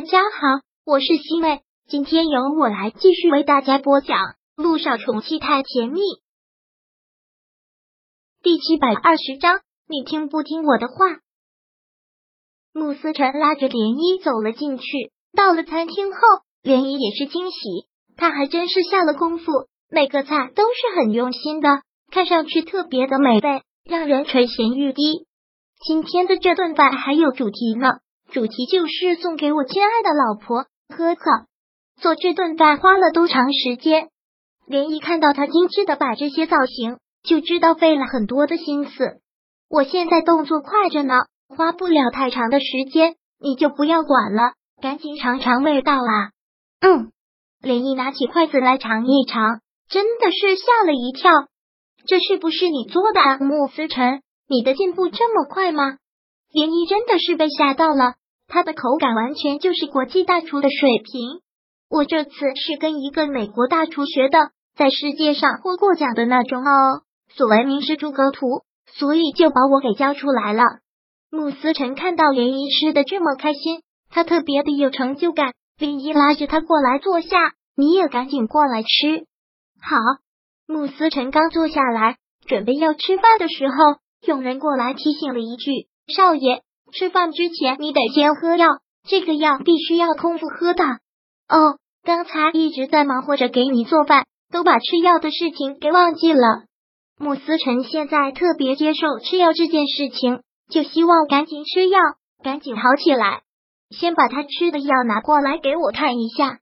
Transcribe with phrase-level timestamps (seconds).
[0.00, 4.16] 大家好，我是西妹，今天由我来继续为大家播讲
[4.56, 6.00] 《路上宠妻太甜蜜》
[8.42, 9.60] 第七百二十章。
[9.86, 10.94] 你听不听我的话？
[12.72, 15.12] 穆思辰拉着涟漪走了进去。
[15.36, 16.18] 到了餐厅后，
[16.62, 17.58] 涟漪也是惊喜，
[18.16, 19.44] 他还真是下了功夫，
[19.90, 21.68] 每个菜都是很用心的，
[22.10, 25.26] 看上去特别的美味，让人垂涎欲滴。
[25.84, 27.98] 今天的这顿饭还有主题呢。
[28.30, 30.66] 主题就是送给我亲爱的老婆。
[30.88, 31.46] 呵呵，
[32.00, 34.08] 做这顿饭花了多长时间？
[34.66, 39.20] 连一看到他精致的摆这些造型，就知道费了很多的心思。
[39.68, 41.14] 我现在动作快着呢，
[41.48, 46.30] 花不了太长的时间，你就不要管了，赶紧尝尝味道啊！
[46.80, 47.10] 嗯，
[47.60, 51.30] 连一拿起筷子来尝一尝，真的是吓了一跳。
[52.06, 54.22] 这是不是你做的，穆思辰？
[54.48, 55.96] 你的进步这么快吗？
[56.52, 58.14] 连一真的是被吓到了。
[58.50, 61.40] 它的口感完全就是国际大厨的水平。
[61.88, 67.02] 我这次是跟一个美国大厨学的，在世界上获过奖的那种哦。
[67.32, 70.64] 所谓名师诸葛图，所以就把我给教出来了。
[71.30, 75.52] 穆思辰看到涟漪吃的这么开心，他特别的有成就感。
[75.78, 79.26] 涟漪拉着他过来坐下，你也赶紧过来吃。
[79.80, 79.96] 好，
[80.66, 83.74] 穆思辰刚坐下来准备要吃饭的时候，
[84.26, 88.68] 佣人过来提醒了一句：“少爷。”吃饭之前你得先喝药，
[89.08, 90.84] 这个药必须要空腹喝的。
[91.48, 96.64] 哦，刚才一直在忙活着给你做饭，都把吃药的事情给忘记了。
[97.18, 101.98] 穆思辰现在特别接受吃药这件事情，就希望赶紧吃药，
[102.42, 103.42] 赶紧好起来。
[103.90, 106.58] 先把他吃的药拿过来给我看一下。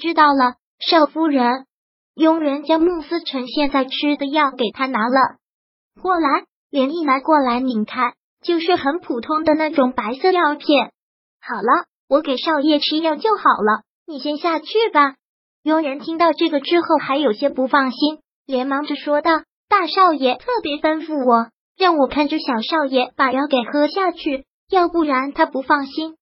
[0.00, 1.66] 知道了，少夫人。
[2.14, 5.36] 佣人将穆思辰现在吃的药给他拿了
[6.00, 8.14] 过来，连一拿过来拧开。
[8.42, 10.92] 就是很普通的那种白色药片。
[11.40, 15.14] 好了，我给少爷吃药就好了，你先下去吧。
[15.62, 26.16] 佣人听到这个之后还有些不放心，连忙着说道：“大少爷特别吩咐我，让我看着小少爷把药给喝下去，要不然他不放心。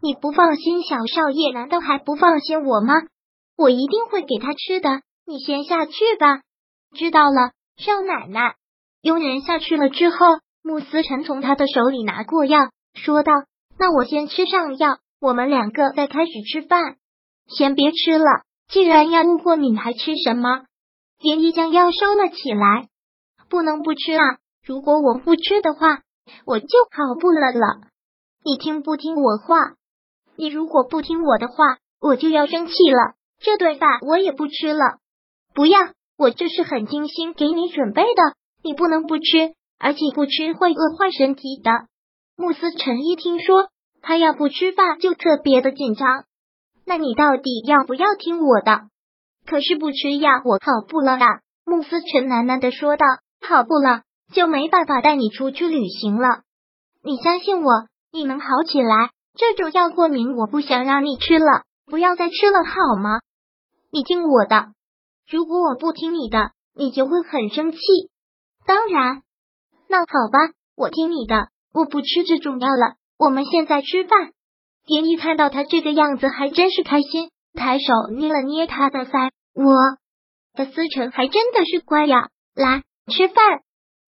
[0.00, 2.94] 你不放心小少爷，难道还不放心我吗？
[3.56, 6.40] 我一定会给他吃的，你先下去吧。
[6.96, 8.54] 知道了，少奶奶。
[9.02, 10.16] 佣人下去了之后。
[10.66, 13.32] 穆思辰从他的手里拿过药，说道
[13.78, 16.96] ：“那我先吃上药，我们两个再开始吃饭。
[17.46, 18.24] 先别吃了，
[18.68, 20.64] 既然药物过敏，还吃什么？”
[21.20, 22.88] 连漪将药收了起来，
[23.50, 24.38] 不能不吃啊！
[24.64, 26.00] 如果我不吃的话，
[26.46, 27.82] 我就跑步了了。
[28.42, 29.74] 你听不听我话？
[30.36, 33.16] 你如果不听我的话，我就要生气了。
[33.38, 34.96] 这顿饭我也不吃了。
[35.54, 35.78] 不要，
[36.16, 39.52] 我这是很精心给你准备的，你不能不吃。
[39.84, 41.70] 而且不吃会饿坏身体的。
[42.36, 43.68] 穆斯辰一听说
[44.00, 46.24] 他要不吃饭，就特别的紧张。
[46.86, 48.88] 那你到底要不要听我的？
[49.44, 51.40] 可是不吃药，我跑步了啊！
[51.66, 53.04] 穆斯辰喃喃的说道
[53.46, 56.44] ：“跑步了就没办法带你出去旅行了。
[57.02, 57.70] 你相信我，
[58.10, 59.10] 你能好起来。
[59.36, 63.20] 这种药过敏，我不想让你吃了，不要再吃了好吗？
[63.92, 64.68] 你听我的，
[65.30, 67.78] 如果我不听你的，你就会很生气。
[68.66, 69.20] 当然。”
[69.94, 72.96] 那好吧，我听你的，我不吃这种药了。
[73.16, 74.32] 我们现在吃饭。
[74.84, 77.84] 蝶衣看到他这个样子，还真是开心，抬手
[78.16, 79.30] 捏了捏他的腮。
[79.54, 79.72] 我
[80.56, 83.60] 的思成还真的是乖呀，来吃饭。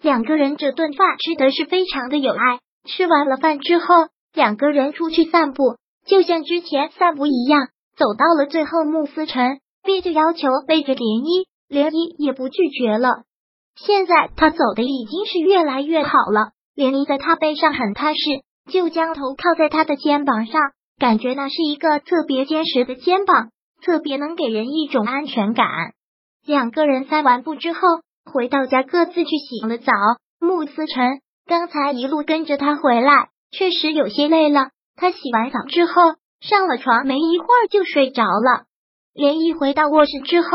[0.00, 2.60] 两个人这顿饭吃的是非常的有爱。
[2.84, 3.86] 吃完了饭之后，
[4.32, 7.66] 两个人出去散步，就像之前散步一样。
[7.96, 13.24] 走到了最后，穆思成憋着要求背着涟漪，涟漪也不拒绝了。
[13.74, 18.18] 现在他走的已经是越来越好了，连漪在他背上很踏实，
[18.70, 20.60] 就将头靠在他的肩膀上，
[20.98, 23.50] 感觉那是一个特别坚实的肩膀，
[23.82, 25.66] 特别能给人一种安全感。
[26.44, 27.80] 两个人散完步之后，
[28.30, 29.92] 回到家各自去洗了澡。
[30.38, 34.70] 穆思辰刚才一路跟着他回来，确实有些累了。
[34.96, 35.92] 他洗完澡之后
[36.40, 38.64] 上了床，没一会儿就睡着了。
[39.14, 40.48] 连漪回到卧室之后，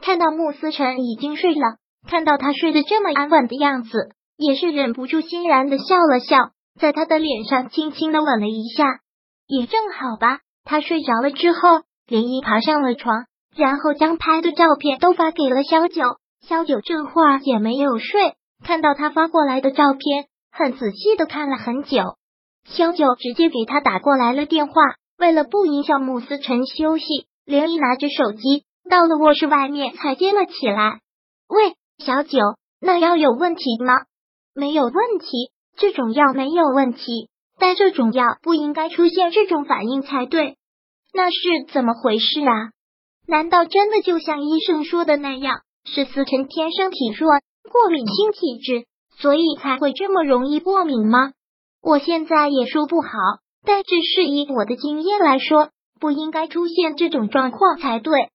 [0.00, 1.76] 看到穆思辰已经睡了。
[2.06, 9.00] 看到他睡得这么安稳的样子，也是忍不住欣然的笑了笑，在他的脸上轻轻的吻了一下。
[9.46, 10.40] 也正好吧。
[10.64, 13.26] 他睡着了之后，连漪爬上了床，
[13.56, 16.02] 然后将拍的照片都发给了萧九。
[16.46, 18.34] 萧九这会儿也没有睡，
[18.64, 22.16] 看到他发过来的照片，很仔细的看了很久。
[22.64, 24.74] 萧九直接给他打过来了电话，
[25.18, 31.00] 为了不影响穆思辰休息，连漪拿着手机到了卧室外面才接了起来。
[31.48, 31.74] 喂。
[32.04, 32.38] 小九，
[32.80, 33.94] 那药有问题吗？
[34.54, 40.56] 没有问题，这种药没有问题，但这种药不应该出现这种反应才对。
[41.14, 42.72] 那是怎么回事啊？
[43.26, 47.30] 难道真的就像医生说的那样，是思辰天生体弱，
[47.70, 51.32] 过敏性体质，所以才会这么容易过敏吗？
[51.80, 53.08] 我现在也说不好，
[53.64, 55.70] 但只是以我的经验来说，
[56.00, 58.30] 不应该出现这种状况才对。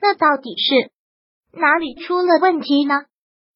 [0.00, 0.90] 那到底是
[1.52, 2.94] 哪里出了问题呢？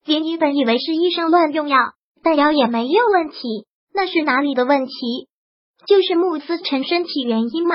[0.04, 1.78] 连一本以为是医生乱用药，
[2.22, 5.28] 但药也没有问题，那是哪里的问题？
[5.86, 7.74] 就是穆思辰身体原因嘛。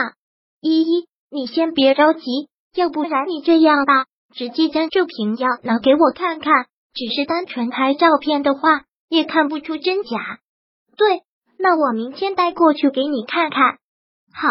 [0.61, 2.21] 依依，你先别着急，
[2.75, 6.67] 要不然你这样吧，直接将这瓶药拿给我看看。
[6.93, 10.39] 只是单纯拍照片的话，也看不出真假。
[10.97, 11.21] 对，
[11.57, 13.77] 那我明天带过去给你看看。
[14.33, 14.49] 好，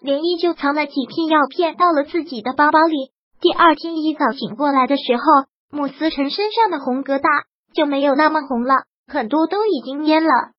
[0.00, 3.10] 连依就藏了几片药片到了自己的包包里。
[3.40, 5.22] 第二天一早醒过来的时候，
[5.70, 7.44] 穆思辰身上的红疙瘩
[7.74, 10.52] 就没有那么红了，很多都已经蔫了。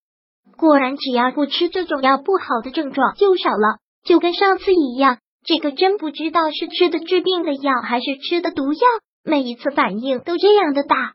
[0.57, 3.79] 果然，只要不吃这种药，不好的症状就少了。
[4.03, 8.79] 就跟上次一样，这个真不知道是吃的治病的药，还是吃的毒药。
[9.23, 11.13] 每一次反应都这样的大。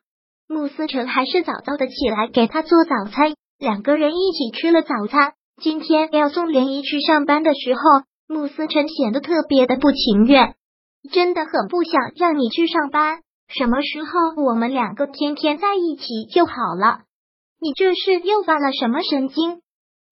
[0.49, 5.33] 穆思成还是早早的起来给他做早餐，两个人一起吃了早餐。
[5.63, 7.81] 今天要送莲姨去上班的时候，
[8.29, 10.55] 穆思成显得特别的不情愿，
[11.11, 13.23] 真的很不想让你去上班。
[13.49, 17.01] 什么时候我们两个天天在一起就好了？
[17.61, 19.61] 你这是又发了什么神经？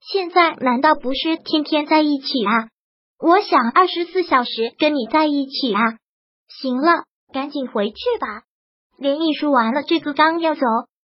[0.00, 2.68] 现在难道不是天天在一起啊？
[3.18, 5.80] 我想二十四小时跟你在一起啊！
[6.48, 8.42] 行了，赶紧回去吧。
[8.98, 10.60] 连毅说完了这个，刚要走，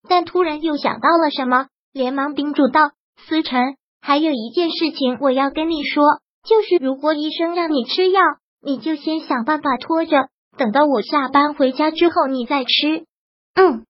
[0.08, 2.90] 但突然又想到了什么，连忙叮嘱道
[3.28, 6.04] ：“思辰，还有一件事情我要跟你说，
[6.44, 8.20] 就是如果医生让你吃药，
[8.62, 13.04] 你就先想办法拖着，等到我下班回家之后你再吃。”
[13.54, 13.84] 嗯，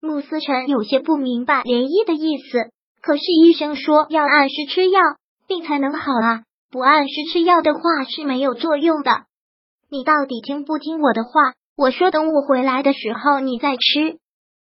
[0.00, 2.70] 穆思辰有些不明白连毅的意思。
[3.00, 5.00] 可是医生说要按时吃药，
[5.46, 6.42] 病才能好啊！
[6.70, 9.22] 不按时吃药的话是没有作用的。
[9.88, 11.30] 你到底听不听我的话？
[11.76, 14.18] 我说等我回来的时候你再吃。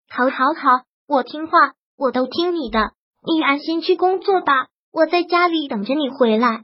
[0.08, 2.92] 好，好，好，我听话，我都听你的。
[3.26, 6.64] 你安心去工作吧，我在家里等着你回来。